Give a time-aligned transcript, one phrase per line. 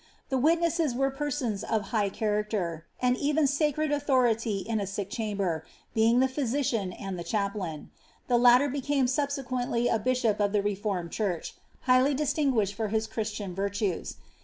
[0.29, 5.63] The witnesses were persons of high character, and even Mcred authority in a sick chamber,
[5.93, 7.91] being the physician and the chap lain;
[8.27, 13.53] the latter became subsequently a bishop of the Reformed church, highly distinguished for his Christian
[13.53, 14.15] virtues.